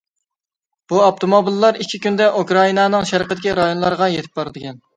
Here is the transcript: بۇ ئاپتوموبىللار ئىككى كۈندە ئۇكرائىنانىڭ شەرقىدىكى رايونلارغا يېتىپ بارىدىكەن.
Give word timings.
بۇ 0.93 1.01
ئاپتوموبىللار 1.07 1.77
ئىككى 1.85 2.01
كۈندە 2.07 2.31
ئۇكرائىنانىڭ 2.41 3.07
شەرقىدىكى 3.13 3.57
رايونلارغا 3.63 4.13
يېتىپ 4.17 4.43
بارىدىكەن. 4.45 4.85